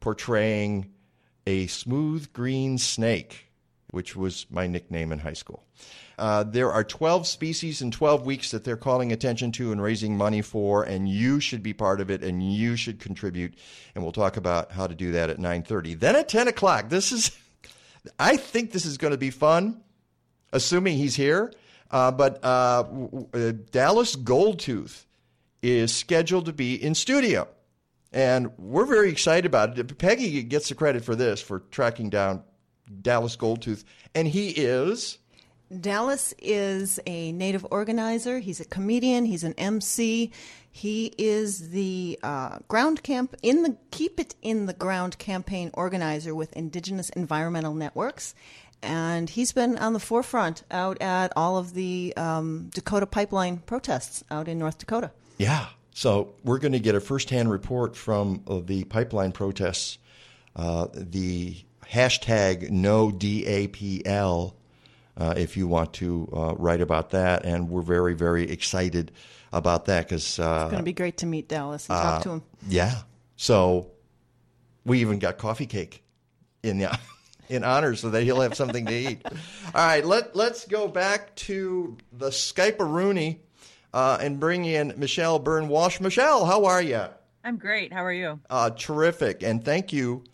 portraying 0.00 0.90
a 1.46 1.68
smooth 1.68 2.32
green 2.32 2.76
snake, 2.76 3.45
which 3.96 4.14
was 4.14 4.44
my 4.50 4.66
nickname 4.66 5.10
in 5.10 5.18
high 5.18 5.32
school. 5.32 5.64
Uh, 6.18 6.44
there 6.44 6.70
are 6.70 6.84
12 6.84 7.26
species 7.26 7.80
in 7.80 7.90
12 7.90 8.26
weeks 8.26 8.50
that 8.50 8.62
they're 8.62 8.76
calling 8.76 9.10
attention 9.10 9.50
to 9.50 9.72
and 9.72 9.82
raising 9.82 10.18
money 10.18 10.42
for, 10.42 10.82
and 10.82 11.08
you 11.08 11.40
should 11.40 11.62
be 11.62 11.72
part 11.72 12.02
of 12.02 12.10
it, 12.10 12.22
and 12.22 12.52
you 12.52 12.76
should 12.76 13.00
contribute. 13.00 13.54
And 13.94 14.04
we'll 14.04 14.12
talk 14.12 14.36
about 14.36 14.70
how 14.70 14.86
to 14.86 14.94
do 14.94 15.12
that 15.12 15.30
at 15.30 15.38
9:30. 15.38 15.98
Then 15.98 16.14
at 16.14 16.28
10 16.28 16.46
o'clock, 16.46 16.90
this 16.90 17.10
is, 17.10 17.34
I 18.18 18.36
think 18.36 18.72
this 18.72 18.84
is 18.84 18.98
going 18.98 19.12
to 19.12 19.18
be 19.18 19.30
fun, 19.30 19.80
assuming 20.52 20.98
he's 20.98 21.16
here. 21.16 21.50
Uh, 21.90 22.10
but 22.10 22.44
uh, 22.44 22.82
Dallas 23.70 24.14
Goldtooth 24.14 25.06
is 25.62 25.94
scheduled 25.94 26.44
to 26.44 26.52
be 26.52 26.74
in 26.74 26.94
studio. 26.94 27.48
And 28.12 28.50
we're 28.58 28.84
very 28.84 29.08
excited 29.08 29.46
about 29.46 29.78
it. 29.78 29.96
Peggy 29.96 30.42
gets 30.42 30.68
the 30.68 30.74
credit 30.74 31.02
for 31.02 31.16
this, 31.16 31.40
for 31.40 31.60
tracking 31.70 32.10
down 32.10 32.42
Dallas 33.02 33.36
Goldtooth. 33.36 33.84
And 34.14 34.28
he 34.28 34.50
is. 34.50 35.18
Dallas 35.80 36.32
is 36.38 37.00
a 37.06 37.32
native 37.32 37.66
organizer. 37.70 38.38
He's 38.38 38.60
a 38.60 38.64
comedian. 38.64 39.24
He's 39.24 39.42
an 39.42 39.54
MC. 39.58 40.30
He 40.70 41.12
is 41.18 41.70
the 41.70 42.18
uh, 42.22 42.58
ground 42.68 43.02
camp 43.02 43.34
in 43.42 43.62
the 43.62 43.76
Keep 43.90 44.20
It 44.20 44.34
in 44.42 44.66
the 44.66 44.74
Ground 44.74 45.18
campaign 45.18 45.70
organizer 45.74 46.34
with 46.34 46.52
Indigenous 46.52 47.08
Environmental 47.10 47.74
Networks, 47.74 48.34
and 48.82 49.30
he's 49.30 49.52
been 49.52 49.78
on 49.78 49.94
the 49.94 49.98
forefront 49.98 50.62
out 50.70 51.00
at 51.00 51.32
all 51.34 51.56
of 51.56 51.72
the 51.72 52.12
um, 52.16 52.70
Dakota 52.74 53.06
pipeline 53.06 53.58
protests 53.58 54.22
out 54.30 54.48
in 54.48 54.58
North 54.58 54.78
Dakota. 54.78 55.10
Yeah. 55.38 55.66
So 55.94 56.34
we're 56.44 56.58
going 56.58 56.72
to 56.72 56.78
get 56.78 56.94
a 56.94 57.00
firsthand 57.00 57.50
report 57.50 57.96
from 57.96 58.42
uh, 58.46 58.60
the 58.62 58.84
pipeline 58.84 59.32
protests. 59.32 59.96
Uh, 60.54 60.88
the 60.92 61.56
hashtag 61.90 62.70
no 62.70 63.10
DAPL 63.10 64.54
uh, 65.16 65.34
if 65.36 65.56
you 65.56 65.66
want 65.66 65.94
to 65.94 66.28
uh, 66.32 66.54
write 66.56 66.80
about 66.80 67.10
that. 67.10 67.44
And 67.44 67.68
we're 67.70 67.82
very, 67.82 68.14
very 68.14 68.50
excited 68.50 69.12
about 69.52 69.86
that 69.86 70.08
because 70.08 70.38
uh, 70.38 70.62
it's 70.62 70.70
going 70.72 70.78
to 70.78 70.82
be 70.82 70.92
great 70.92 71.18
to 71.18 71.26
meet 71.26 71.48
Dallas 71.48 71.88
and 71.88 71.96
talk 71.96 72.22
to 72.22 72.30
him. 72.30 72.42
Yeah. 72.68 72.94
So 73.36 73.90
we 74.84 75.00
even 75.00 75.18
got 75.18 75.38
coffee 75.38 75.66
cake 75.66 76.02
in 76.62 76.78
the. 76.78 76.98
In 77.48 77.62
honor, 77.62 77.94
so 77.94 78.10
that 78.10 78.24
he'll 78.24 78.40
have 78.40 78.56
something 78.56 78.86
to 78.86 78.92
eat. 78.92 79.22
All 79.24 79.32
right, 79.74 80.04
let 80.04 80.34
let's 80.34 80.66
go 80.66 80.88
back 80.88 81.32
to 81.36 81.96
the 82.12 82.30
Skype 82.30 82.80
Rooney 82.80 83.38
uh, 83.94 84.18
and 84.20 84.40
bring 84.40 84.64
in 84.64 84.94
Michelle 84.96 85.38
Byrne 85.38 85.68
Walsh. 85.68 86.00
Michelle, 86.00 86.44
how 86.44 86.64
are 86.64 86.82
you? 86.82 87.04
I'm 87.44 87.56
great. 87.56 87.92
How 87.92 88.04
are 88.04 88.12
you? 88.12 88.40
Uh, 88.50 88.70
terrific, 88.70 89.44
and 89.44 89.64
thank 89.64 89.92
you 89.92 90.24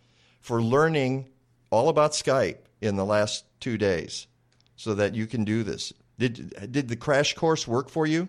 for 0.40 0.62
learning 0.62 1.28
all 1.72 1.88
about 1.88 2.12
Skype 2.12 2.58
in 2.80 2.94
the 2.96 3.04
last 3.04 3.44
two 3.58 3.76
days 3.76 4.28
so 4.76 4.94
that 4.94 5.14
you 5.14 5.26
can 5.26 5.44
do 5.44 5.64
this. 5.64 5.92
Did 6.18 6.70
did 6.70 6.88
the 6.88 6.96
crash 6.96 7.34
course 7.34 7.66
work 7.66 7.88
for 7.88 8.06
you? 8.06 8.28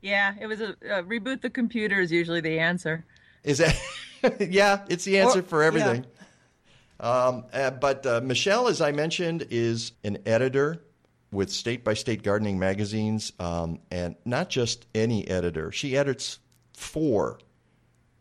Yeah, 0.00 0.34
it 0.40 0.46
was 0.46 0.60
a 0.60 0.70
uh, 0.70 1.02
reboot 1.02 1.42
the 1.42 1.50
computer 1.50 2.00
is 2.00 2.10
usually 2.10 2.40
the 2.40 2.58
answer. 2.58 3.04
Is 3.44 3.58
that? 3.58 3.78
yeah, 4.40 4.84
it's 4.88 5.04
the 5.04 5.20
answer 5.20 5.40
or, 5.40 5.42
for 5.42 5.62
everything. 5.62 6.04
Yeah. 6.04 7.26
Um, 7.26 7.44
uh, 7.52 7.70
but 7.70 8.04
uh, 8.04 8.20
Michelle, 8.22 8.68
as 8.68 8.80
I 8.80 8.92
mentioned, 8.92 9.46
is 9.50 9.92
an 10.04 10.18
editor 10.26 10.82
with 11.32 11.50
State 11.50 11.84
by 11.84 11.94
State 11.94 12.22
Gardening 12.22 12.58
magazines, 12.58 13.32
um, 13.38 13.78
and 13.90 14.16
not 14.24 14.50
just 14.50 14.86
any 14.94 15.26
editor. 15.28 15.70
She 15.72 15.96
edits 15.96 16.38
four 16.74 17.38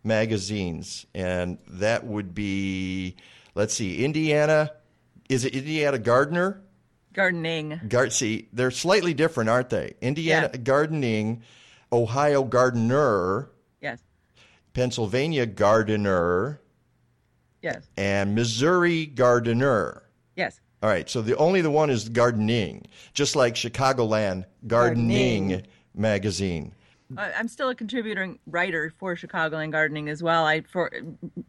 magazines, 0.03 1.05
and 1.13 1.57
that 1.67 2.05
would 2.05 2.33
be, 2.33 3.15
let's 3.55 3.73
see, 3.73 4.03
Indiana. 4.03 4.71
Is 5.29 5.45
it 5.45 5.53
Indiana 5.55 5.99
Gardener? 5.99 6.61
Gardening. 7.13 7.79
Gar- 7.87 8.09
see, 8.09 8.47
they're 8.53 8.71
slightly 8.71 9.13
different, 9.13 9.49
aren't 9.49 9.69
they? 9.69 9.93
Indiana 10.01 10.49
yeah. 10.53 10.59
Gardening, 10.59 11.43
Ohio 11.91 12.43
Gardener. 12.43 13.49
Yes. 13.81 14.01
Pennsylvania 14.73 15.45
Gardener. 15.45 16.61
Yes. 17.61 17.89
And 17.97 18.35
Missouri 18.35 19.05
Gardener. 19.05 20.03
Yes. 20.35 20.61
All 20.81 20.89
right. 20.89 21.09
So 21.09 21.21
the 21.21 21.35
only 21.35 21.61
the 21.61 21.71
one 21.71 21.89
is 21.89 22.07
gardening, 22.07 22.85
just 23.13 23.35
like 23.35 23.55
Chicagoland 23.55 24.45
Gardening, 24.65 25.49
gardening. 25.49 25.67
magazine. 25.93 26.73
I'm 27.17 27.47
still 27.47 27.69
a 27.69 27.75
contributing 27.75 28.39
writer 28.45 28.93
for 28.97 29.15
Chicagoland 29.15 29.71
Gardening 29.71 30.09
as 30.09 30.21
well. 30.21 30.45
I 30.45 30.61
for 30.61 30.91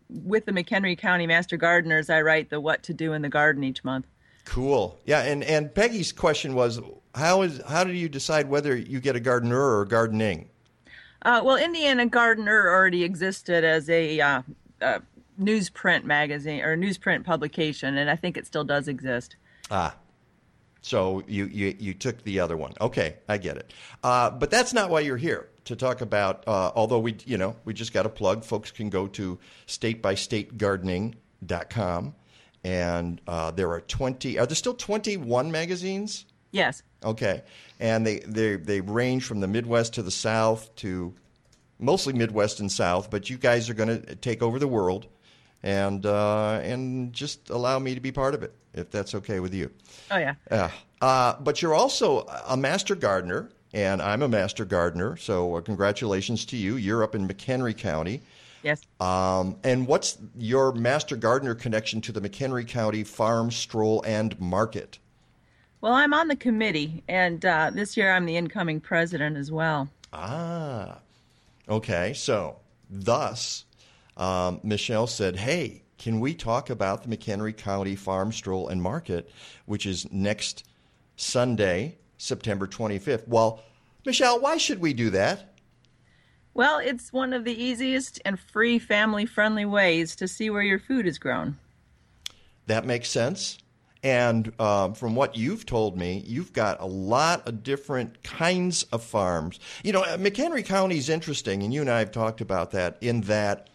with 0.09 0.47
the 0.47 0.53
McHenry 0.53 0.97
County 0.97 1.27
Master 1.27 1.57
Gardeners, 1.57 2.09
I 2.09 2.23
write 2.23 2.51
the 2.51 2.61
what 2.61 2.83
to 2.85 2.95
do 2.95 3.13
in 3.13 3.23
the 3.23 3.29
garden 3.29 3.63
each 3.63 3.85
month. 3.85 4.07
Cool. 4.47 4.99
Yeah, 5.05 5.21
and, 5.21 5.45
and 5.45 5.73
Peggy's 5.75 6.13
question 6.13 6.55
was 6.55 6.81
how 7.15 7.43
is 7.43 7.61
how 7.69 7.85
do 7.85 7.93
you 7.93 8.09
decide 8.09 8.49
whether 8.49 8.77
you 8.77 9.01
get 9.01 9.17
a 9.17 9.21
gardener 9.21 9.79
or 9.79 9.85
gardening? 9.85 10.49
Uh, 11.23 11.43
well, 11.45 11.57
Indiana 11.57 12.07
Gardener 12.07 12.71
already 12.71 13.05
existed 13.05 13.63
as 13.63 13.91
a 13.91 14.19
uh, 14.21 14.43
uh, 14.81 15.01
newsprint 15.39 16.05
magazine 16.05 16.63
or 16.63 16.77
newsprint 16.77 17.25
publication, 17.25 17.99
and 17.99 18.09
I 18.09 18.17
think 18.17 18.39
it 18.39 18.47
still 18.47 18.65
does 18.65 18.89
exist. 18.89 19.37
Ah, 19.71 19.95
so 20.83 21.23
you 21.27 21.47
you, 21.47 21.75
you 21.79 21.95
took 21.95 22.23
the 22.25 22.41
other 22.41 22.57
one. 22.57 22.73
Okay, 22.81 23.17
I 23.29 23.39
get 23.39 23.57
it. 23.57 23.73
Uh, 24.03 24.31
but 24.31 24.51
that's 24.51 24.73
not 24.73 24.91
why 24.91 25.01
you're 25.01 25.17
here 25.17 25.49
to 25.67 25.77
talk 25.77 26.01
about. 26.01 26.43
Uh, 26.47 26.73
although 26.75 27.01
we 27.01 27.17
you 27.27 27.39
know 27.39 27.57
we 27.65 27.75
just 27.75 27.93
got 27.93 28.07
a 28.07 28.11
plug. 28.11 28.45
Folks 28.45 28.71
can 28.71 28.91
go 28.91 29.07
to 29.09 29.39
statebystategardening.com 29.67 32.15
and 32.65 33.21
uh, 33.27 33.51
there 33.51 33.71
are 33.71 33.81
20 33.81 34.39
are 34.39 34.47
there 34.47 34.55
still 34.55 34.75
21 34.75 35.51
magazines 35.51 36.27
yes 36.53 36.83
okay 37.05 37.43
and 37.79 38.07
they, 38.07 38.19
they 38.21 38.57
they 38.57 38.81
range 38.81 39.25
from 39.25 39.41
the 39.41 39.49
midwest 39.49 39.95
to 39.95 40.03
the 40.03 40.11
south 40.11 40.75
to 40.77 41.15
mostly 41.79 42.13
midwest 42.13 42.61
and 42.61 42.71
south 42.71 43.11
but 43.11 43.31
you 43.31 43.39
guys 43.39 43.71
are 43.71 43.75
going 43.75 43.89
to 43.89 44.15
take 44.17 44.43
over 44.43 44.59
the 44.59 44.69
world 44.69 45.07
and 45.63 46.05
uh, 46.05 46.61
and 46.63 47.13
just 47.13 47.51
allow 47.51 47.79
me 47.79 47.95
to 47.95 48.01
be 48.01 48.13
part 48.13 48.35
of 48.35 48.43
it 48.43 48.55
if 48.75 48.91
that's 48.91 49.15
okay 49.15 49.41
with 49.41 49.55
you 49.55 49.71
oh 50.11 50.19
yeah 50.19 50.35
uh, 50.51 50.69
uh, 51.01 51.35
but 51.41 51.63
you're 51.63 51.75
also 51.75 52.21
a 52.49 52.57
master 52.57 52.95
gardener 52.95 53.51
and 53.73 54.03
i'm 54.03 54.23
a 54.23 54.29
master 54.29 54.65
gardener 54.65 55.17
so 55.17 55.57
uh, 55.57 55.61
congratulations 55.61 56.45
to 56.45 56.57
you 56.57 56.77
you're 56.77 57.03
up 57.03 57.15
in 57.15 57.27
mchenry 57.27 57.77
county 57.77 58.21
Yes. 58.63 58.83
Um, 59.01 59.57
and 59.65 59.87
what's 59.87 60.19
your 60.37 60.73
Master 60.73 61.17
Gardener 61.17 61.55
connection 61.55 62.01
to 62.03 62.13
the 62.13 62.21
McHenry 62.21 62.67
County 62.67 63.05
Farm, 63.05 63.51
Stroll, 63.51 64.03
and 64.07 64.39
Market? 64.41 64.99
Well, 65.81 65.95
I'm 65.95 66.13
on 66.13 66.29
the 66.29 66.37
committee, 66.37 67.03
and 67.09 67.45
uh, 67.45 67.71
this 67.73 67.97
year 67.97 68.13
I'm 68.13 68.27
the 68.27 68.37
incoming 68.37 68.81
president 68.81 69.37
as 69.37 69.51
well. 69.51 69.89
Ah, 70.13 70.99
okay. 71.69 72.13
So, 72.13 72.57
thus, 72.91 73.65
um, 74.17 74.61
Michelle 74.63 75.07
said, 75.07 75.37
hey, 75.37 75.83
can 76.01 76.19
we 76.19 76.33
talk 76.33 76.71
about 76.71 77.03
the 77.03 77.15
McHenry 77.15 77.55
County 77.55 77.95
Farm, 77.95 78.33
Stroll, 78.33 78.69
and 78.69 78.81
Market, 78.81 79.31
which 79.67 79.85
is 79.85 80.11
next 80.11 80.65
Sunday, 81.17 81.99
September 82.17 82.67
25th? 82.67 83.29
Well, 83.29 83.63
Michelle, 84.07 84.41
why 84.41 84.57
should 84.57 84.81
we 84.81 84.95
do 84.95 85.11
that? 85.11 85.53
Well, 86.55 86.79
it's 86.79 87.13
one 87.13 87.35
of 87.35 87.45
the 87.45 87.53
easiest 87.53 88.19
and 88.25 88.41
free 88.41 88.79
family 88.79 89.27
friendly 89.27 89.67
ways 89.67 90.17
to 90.17 90.27
see 90.27 90.49
where 90.49 90.63
your 90.63 90.79
food 90.79 91.07
is 91.07 91.19
grown. 91.19 91.59
That 92.67 92.87
makes 92.87 93.11
sense. 93.11 93.59
And 94.03 94.59
um, 94.59 94.95
from 94.95 95.15
what 95.15 95.37
you've 95.37 95.67
told 95.67 95.99
me, 95.99 96.25
you've 96.27 96.55
got 96.55 96.81
a 96.81 96.87
lot 96.87 97.47
of 97.47 97.63
different 97.63 98.23
kinds 98.23 98.85
of 98.85 99.03
farms. 99.03 99.61
You 99.85 99.93
know, 99.93 100.03
McHenry 100.17 100.65
County 100.65 100.97
is 100.97 101.11
interesting, 101.11 101.63
and 101.63 101.75
you 101.75 101.83
and 101.83 101.91
I 101.91 101.99
have 101.99 102.11
talked 102.11 102.41
about 102.41 102.71
that 102.71 102.97
in 103.03 103.21
that 103.23 103.69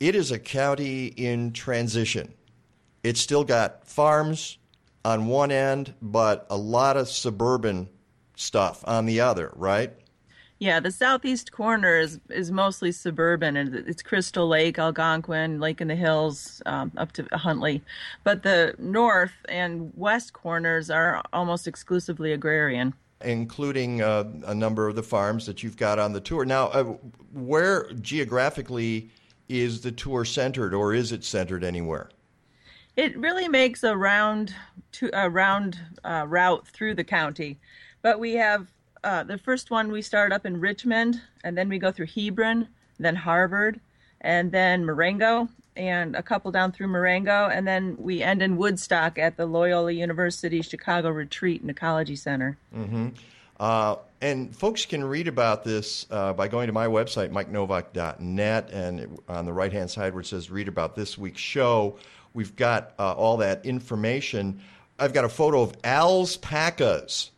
it 0.00 0.14
is 0.14 0.30
a 0.30 0.38
county 0.38 1.06
in 1.06 1.52
transition. 1.52 2.34
It's 3.02 3.20
still 3.20 3.44
got 3.44 3.86
farms 3.86 4.58
on 5.04 5.26
one 5.26 5.50
end, 5.50 5.94
but 6.02 6.46
a 6.50 6.56
lot 6.56 6.96
of 6.96 7.08
suburban 7.08 7.88
stuff 8.36 8.84
on 8.86 9.06
the 9.06 9.20
other, 9.20 9.52
right? 9.56 9.92
Yeah, 10.60 10.80
the 10.80 10.90
southeast 10.90 11.52
corner 11.52 11.98
is, 11.98 12.18
is 12.30 12.50
mostly 12.50 12.90
suburban, 12.90 13.56
and 13.56 13.74
it's 13.74 14.02
Crystal 14.02 14.48
Lake, 14.48 14.76
Algonquin, 14.78 15.60
Lake 15.60 15.80
in 15.80 15.86
the 15.86 15.94
Hills, 15.94 16.60
um, 16.66 16.90
up 16.96 17.12
to 17.12 17.28
Huntley. 17.32 17.80
But 18.24 18.42
the 18.42 18.74
north 18.78 19.34
and 19.48 19.92
west 19.94 20.32
corners 20.32 20.90
are 20.90 21.22
almost 21.32 21.68
exclusively 21.68 22.32
agrarian. 22.32 22.92
Including 23.20 24.02
uh, 24.02 24.24
a 24.46 24.54
number 24.54 24.88
of 24.88 24.96
the 24.96 25.02
farms 25.02 25.46
that 25.46 25.62
you've 25.62 25.76
got 25.76 26.00
on 26.00 26.12
the 26.12 26.20
tour. 26.20 26.44
Now, 26.44 26.68
uh, 26.68 26.84
where 27.32 27.92
geographically 27.92 29.10
is 29.48 29.80
the 29.80 29.92
tour 29.92 30.24
centered, 30.24 30.74
or 30.74 30.94
is 30.94 31.12
it 31.12 31.24
centered 31.24 31.64
anywhere? 31.64 32.10
It 32.96 33.16
really 33.16 33.48
makes 33.48 33.84
a 33.84 33.96
round, 33.96 34.54
to, 34.92 35.10
a 35.12 35.30
round 35.30 35.78
uh, 36.04 36.24
route 36.28 36.66
through 36.68 36.94
the 36.94 37.04
county, 37.04 37.58
but 38.02 38.18
we 38.18 38.34
have 38.34 38.66
uh, 39.04 39.22
the 39.22 39.38
first 39.38 39.70
one 39.70 39.92
we 39.92 40.02
start 40.02 40.32
up 40.32 40.44
in 40.44 40.60
Richmond, 40.60 41.20
and 41.44 41.56
then 41.56 41.68
we 41.68 41.78
go 41.78 41.92
through 41.92 42.06
Hebron, 42.06 42.68
then 42.98 43.14
Harvard, 43.14 43.80
and 44.20 44.50
then 44.50 44.84
Marengo, 44.84 45.48
and 45.76 46.16
a 46.16 46.22
couple 46.22 46.50
down 46.50 46.72
through 46.72 46.88
Marengo, 46.88 47.48
and 47.48 47.66
then 47.66 47.96
we 47.98 48.22
end 48.22 48.42
in 48.42 48.56
Woodstock 48.56 49.16
at 49.16 49.36
the 49.36 49.46
Loyola 49.46 49.92
University 49.92 50.60
Chicago 50.60 51.10
Retreat 51.10 51.60
and 51.60 51.70
Ecology 51.70 52.16
Center. 52.16 52.58
Mm-hmm. 52.76 53.10
Uh, 53.60 53.96
and 54.20 54.54
folks 54.54 54.84
can 54.86 55.04
read 55.04 55.28
about 55.28 55.64
this 55.64 56.06
uh, 56.10 56.32
by 56.32 56.48
going 56.48 56.66
to 56.66 56.72
my 56.72 56.86
website, 56.86 57.30
mikenowak.net, 57.30 58.70
and 58.70 59.18
on 59.28 59.44
the 59.44 59.52
right 59.52 59.72
hand 59.72 59.90
side 59.90 60.14
where 60.14 60.20
it 60.22 60.26
says 60.26 60.50
read 60.50 60.68
about 60.68 60.96
this 60.96 61.16
week's 61.16 61.40
show, 61.40 61.96
we've 62.34 62.56
got 62.56 62.92
uh, 62.98 63.12
all 63.12 63.36
that 63.38 63.64
information. 63.64 64.60
I've 64.98 65.12
got 65.12 65.24
a 65.24 65.28
photo 65.28 65.62
of 65.62 65.76
alpacas 65.84 67.30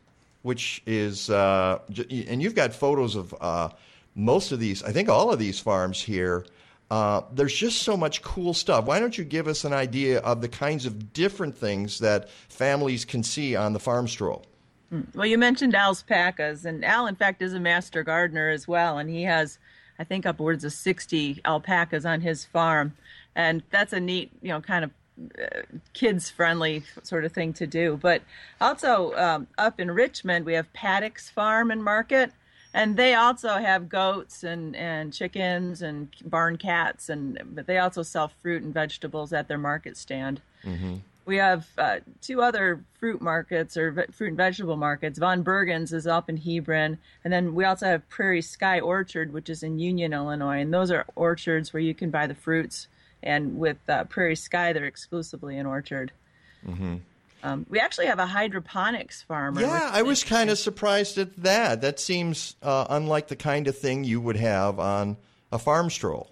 which 0.43 0.83
is, 0.87 1.29
uh, 1.31 1.79
and 2.11 2.43
you've 2.43 2.55
got 2.55 2.73
photos 2.73 3.15
of 3.15 3.35
uh, 3.41 3.69
most 4.15 4.53
of 4.53 4.59
these, 4.59 4.83
I 4.83 4.93
think 4.93 5.09
all 5.09 5.33
of 5.33 5.39
these 5.39 5.61
farms 5.61 6.01
here. 6.01 6.47
Uh, 6.91 7.23
there's 7.33 7.55
just 7.55 7.83
so 7.83 7.97
much 7.97 8.21
cool 8.23 8.53
stuff. 8.53 8.85
Why 8.87 8.99
don't 8.99 9.17
you 9.17 9.23
give 9.23 9.47
us 9.47 9.65
an 9.65 9.73
idea 9.73 10.19
of 10.21 10.41
the 10.41 10.49
kinds 10.49 10.87
of 10.87 11.13
different 11.13 11.57
things 11.57 12.01
that 12.01 12.29
families 12.49 13.05
can 13.05 13.23
see 13.23 13.55
on 13.55 13.75
the 13.75 13.79
farm 13.79 14.09
stroll? 14.09 14.45
Hmm. 14.91 15.03
Well, 15.15 15.27
you 15.27 15.39
mentioned 15.39 15.75
Al's 15.75 16.03
alpacas, 16.03 16.65
and 16.65 16.85
Al, 16.85 17.07
in 17.07 17.15
fact, 17.15 17.43
is 17.43 17.55
a 17.55 17.61
master 17.61 18.03
gardener 18.03 18.51
as 18.51 18.69
well, 18.69 18.99
and 18.99 19.09
he 19.09 19.23
has, 19.23 19.59
I 19.99 20.05
think, 20.05 20.27
upwards 20.27 20.65
of 20.65 20.73
60 20.73 21.41
alpacas 21.45 22.05
on 22.05 22.21
his 22.21 22.45
farm, 22.45 22.97
and 23.35 23.63
that's 23.71 23.93
a 23.93 24.01
neat, 24.01 24.33
you 24.43 24.49
know, 24.49 24.61
kind 24.61 24.85
of 24.85 24.91
kids 25.93 26.31
friendly 26.31 26.83
sort 27.03 27.25
of 27.25 27.33
thing 27.33 27.53
to 27.53 27.67
do. 27.67 27.99
But 28.01 28.23
also 28.61 29.15
um, 29.15 29.47
up 29.59 29.79
in 29.79 29.91
Richmond, 29.91 30.47
we 30.47 30.55
have 30.55 30.73
Paddocks 30.73 31.31
Farm 31.31 31.71
and 31.71 31.85
Market, 31.85 32.33
and 32.73 32.97
they 32.97 33.15
also 33.15 33.57
have 33.57 33.89
goats 33.89 34.43
and, 34.45 34.75
and 34.77 35.13
chickens 35.13 35.83
and 35.83 36.09
barn 36.25 36.57
cats, 36.57 37.09
and 37.09 37.41
but 37.53 37.67
they 37.67 37.79
also 37.79 38.03
sell 38.03 38.29
fruit 38.43 38.63
and 38.63 38.73
vegetables 38.73 39.33
at 39.33 39.49
their 39.49 39.59
market 39.59 39.97
stand. 39.97 40.41
Mm-hmm. 40.65 40.97
We 41.31 41.37
have 41.37 41.67
uh, 41.79 42.01
two 42.21 42.43
other 42.43 42.85
fruit 42.99 43.23
markets 43.23 43.77
or 43.77 43.93
ve- 43.93 44.13
fruit 44.13 44.29
and 44.29 44.37
vegetable 44.37 44.77
markets. 44.77 45.19
Von 45.19 45.43
Bergens 45.45 45.93
is 45.93 46.07
up 46.07 46.29
in 46.29 46.37
Hebron, 46.37 46.99
and 47.25 47.33
then 47.33 47.55
we 47.55 47.65
also 47.65 47.87
have 47.87 48.09
Prairie 48.09 48.43
Sky 48.43 48.81
Orchard, 48.81 49.33
which 49.33 49.49
is 49.49 49.63
in 49.63 49.79
Union, 49.79 50.13
Illinois, 50.13 50.61
and 50.61 50.75
those 50.75 50.91
are 50.91 51.07
orchards 51.15 51.73
where 51.73 51.81
you 51.81 51.95
can 51.95 52.11
buy 52.11 52.27
the 52.27 52.35
fruits 52.35 52.89
and 53.23 53.59
with 53.59 53.79
uh, 53.89 54.05
Prairie 54.05 54.37
Sky, 54.37 54.73
they're 54.73 54.87
exclusively 54.87 55.57
an 55.57 55.67
orchard. 55.67 56.13
Mm-hmm. 56.67 56.97
Um, 57.43 57.67
we 57.69 57.79
actually 57.79 58.07
have 58.07 58.19
a 58.19 58.27
hydroponics 58.27 59.23
farmer. 59.23 59.63
Yeah, 59.63 59.91
I 59.93 60.03
was 60.03 60.25
kind 60.25 60.51
of 60.51 60.59
surprised 60.59 61.17
at 61.17 61.37
that. 61.43 61.81
That 61.81 61.99
seems 61.99 62.55
uh, 62.63 62.87
unlike 62.91 63.29
the 63.29 63.37
kind 63.37 63.67
of 63.67 63.79
thing 63.79 64.05
you 64.05 64.21
would 64.21 64.37
have 64.37 64.79
on 64.79 65.17
a 65.51 65.59
farm 65.59 65.89
stroll. 65.89 66.31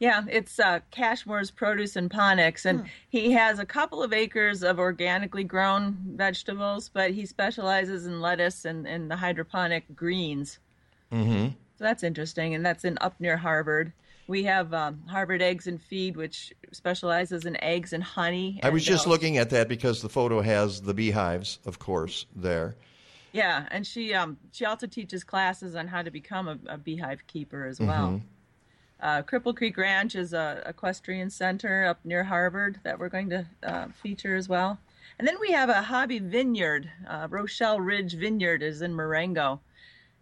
Yeah, 0.00 0.24
it's 0.30 0.58
uh, 0.58 0.80
Cashmore's 0.90 1.50
Produce 1.50 1.94
and 1.94 2.10
Ponics, 2.10 2.64
and 2.64 2.80
hmm. 2.80 2.86
he 3.10 3.32
has 3.32 3.58
a 3.58 3.66
couple 3.66 4.02
of 4.02 4.14
acres 4.14 4.62
of 4.62 4.78
organically 4.78 5.44
grown 5.44 5.98
vegetables, 6.16 6.88
but 6.88 7.10
he 7.10 7.26
specializes 7.26 8.06
in 8.06 8.18
lettuce 8.18 8.64
and, 8.64 8.88
and 8.88 9.10
the 9.10 9.16
hydroponic 9.16 9.84
greens. 9.94 10.58
Mm-hmm. 11.12 11.48
So 11.48 11.84
that's 11.84 12.02
interesting, 12.02 12.54
and 12.54 12.64
that's 12.64 12.86
in 12.86 12.96
up 13.02 13.14
near 13.20 13.36
Harvard. 13.36 13.92
We 14.26 14.44
have 14.44 14.72
um, 14.72 15.02
Harvard 15.06 15.42
Eggs 15.42 15.66
and 15.66 15.82
Feed, 15.82 16.16
which 16.16 16.54
specializes 16.72 17.44
in 17.44 17.62
eggs 17.62 17.92
and 17.92 18.02
honey. 18.02 18.58
I 18.62 18.70
was 18.70 18.84
just 18.84 19.06
uh, 19.06 19.10
looking 19.10 19.36
at 19.36 19.50
that 19.50 19.68
because 19.68 20.00
the 20.00 20.08
photo 20.08 20.40
has 20.40 20.80
the 20.80 20.94
beehives, 20.94 21.58
of 21.66 21.78
course, 21.78 22.24
there. 22.34 22.74
Yeah, 23.32 23.66
and 23.70 23.86
she 23.86 24.14
um, 24.14 24.38
she 24.50 24.64
also 24.64 24.86
teaches 24.86 25.24
classes 25.24 25.74
on 25.74 25.88
how 25.88 26.00
to 26.00 26.10
become 26.10 26.48
a, 26.48 26.58
a 26.66 26.78
beehive 26.78 27.26
keeper 27.26 27.66
as 27.66 27.78
well. 27.78 28.08
Mm-hmm. 28.08 28.26
Uh, 29.00 29.22
Cripple 29.22 29.56
Creek 29.56 29.76
Ranch 29.76 30.14
is 30.14 30.32
a 30.32 30.62
equestrian 30.66 31.30
center 31.30 31.86
up 31.86 31.98
near 32.04 32.24
Harvard 32.24 32.80
that 32.84 32.98
we're 32.98 33.08
going 33.08 33.30
to 33.30 33.46
uh, 33.62 33.88
feature 34.02 34.36
as 34.36 34.48
well. 34.48 34.78
And 35.18 35.26
then 35.26 35.40
we 35.40 35.52
have 35.52 35.68
a 35.68 35.82
hobby 35.82 36.18
vineyard. 36.18 36.90
Uh, 37.06 37.26
Rochelle 37.30 37.80
Ridge 37.80 38.14
Vineyard 38.14 38.62
is 38.62 38.82
in 38.82 38.94
Marengo 38.94 39.60